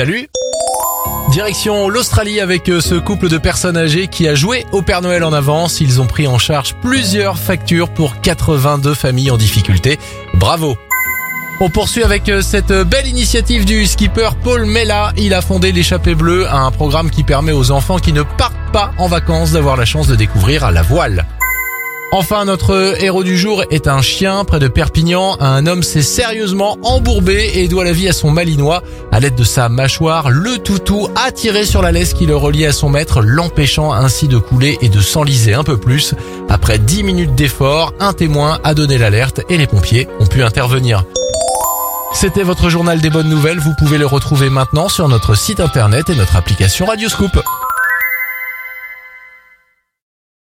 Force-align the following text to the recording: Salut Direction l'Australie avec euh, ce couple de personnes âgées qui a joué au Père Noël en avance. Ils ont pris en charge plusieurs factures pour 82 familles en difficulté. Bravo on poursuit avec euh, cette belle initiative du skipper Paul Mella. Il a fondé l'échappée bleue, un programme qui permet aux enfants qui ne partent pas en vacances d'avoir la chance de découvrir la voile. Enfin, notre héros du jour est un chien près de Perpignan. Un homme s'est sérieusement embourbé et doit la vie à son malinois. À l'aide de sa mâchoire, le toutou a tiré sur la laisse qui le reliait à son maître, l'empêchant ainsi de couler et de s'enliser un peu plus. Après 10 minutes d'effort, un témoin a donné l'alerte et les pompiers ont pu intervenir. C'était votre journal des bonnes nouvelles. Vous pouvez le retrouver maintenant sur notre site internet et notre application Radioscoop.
Salut 0.00 0.30
Direction 1.28 1.90
l'Australie 1.90 2.40
avec 2.40 2.70
euh, 2.70 2.80
ce 2.80 2.94
couple 2.94 3.28
de 3.28 3.36
personnes 3.36 3.76
âgées 3.76 4.08
qui 4.08 4.26
a 4.28 4.34
joué 4.34 4.64
au 4.72 4.80
Père 4.80 5.02
Noël 5.02 5.22
en 5.24 5.34
avance. 5.34 5.82
Ils 5.82 6.00
ont 6.00 6.06
pris 6.06 6.26
en 6.26 6.38
charge 6.38 6.74
plusieurs 6.76 7.36
factures 7.36 7.90
pour 7.90 8.18
82 8.22 8.94
familles 8.94 9.30
en 9.30 9.36
difficulté. 9.36 9.98
Bravo 10.32 10.78
on 11.62 11.68
poursuit 11.68 12.02
avec 12.02 12.30
euh, 12.30 12.40
cette 12.40 12.72
belle 12.72 13.06
initiative 13.06 13.66
du 13.66 13.84
skipper 13.84 14.30
Paul 14.42 14.64
Mella. 14.64 15.12
Il 15.18 15.34
a 15.34 15.42
fondé 15.42 15.70
l'échappée 15.70 16.14
bleue, 16.14 16.50
un 16.50 16.70
programme 16.70 17.10
qui 17.10 17.22
permet 17.22 17.52
aux 17.52 17.70
enfants 17.70 17.98
qui 17.98 18.14
ne 18.14 18.22
partent 18.22 18.72
pas 18.72 18.92
en 18.96 19.06
vacances 19.06 19.52
d'avoir 19.52 19.76
la 19.76 19.84
chance 19.84 20.06
de 20.06 20.16
découvrir 20.16 20.70
la 20.70 20.80
voile. 20.80 21.26
Enfin, 22.12 22.44
notre 22.44 22.96
héros 23.00 23.22
du 23.22 23.38
jour 23.38 23.62
est 23.70 23.86
un 23.86 24.02
chien 24.02 24.44
près 24.44 24.58
de 24.58 24.66
Perpignan. 24.66 25.36
Un 25.38 25.66
homme 25.68 25.84
s'est 25.84 26.02
sérieusement 26.02 26.76
embourbé 26.82 27.52
et 27.54 27.68
doit 27.68 27.84
la 27.84 27.92
vie 27.92 28.08
à 28.08 28.12
son 28.12 28.32
malinois. 28.32 28.82
À 29.12 29.20
l'aide 29.20 29.36
de 29.36 29.44
sa 29.44 29.68
mâchoire, 29.68 30.28
le 30.28 30.58
toutou 30.58 31.08
a 31.14 31.30
tiré 31.30 31.64
sur 31.64 31.82
la 31.82 31.92
laisse 31.92 32.12
qui 32.12 32.26
le 32.26 32.34
reliait 32.34 32.66
à 32.66 32.72
son 32.72 32.88
maître, 32.88 33.22
l'empêchant 33.22 33.92
ainsi 33.92 34.26
de 34.26 34.38
couler 34.38 34.76
et 34.80 34.88
de 34.88 35.00
s'enliser 35.00 35.54
un 35.54 35.62
peu 35.62 35.76
plus. 35.76 36.14
Après 36.48 36.78
10 36.80 37.04
minutes 37.04 37.36
d'effort, 37.36 37.94
un 38.00 38.12
témoin 38.12 38.58
a 38.64 38.74
donné 38.74 38.98
l'alerte 38.98 39.42
et 39.48 39.56
les 39.56 39.68
pompiers 39.68 40.08
ont 40.18 40.26
pu 40.26 40.42
intervenir. 40.42 41.04
C'était 42.12 42.42
votre 42.42 42.70
journal 42.70 43.00
des 43.00 43.10
bonnes 43.10 43.28
nouvelles. 43.28 43.60
Vous 43.60 43.74
pouvez 43.78 43.98
le 43.98 44.06
retrouver 44.06 44.50
maintenant 44.50 44.88
sur 44.88 45.08
notre 45.08 45.36
site 45.36 45.60
internet 45.60 46.10
et 46.10 46.16
notre 46.16 46.34
application 46.34 46.86
Radioscoop. 46.86 47.40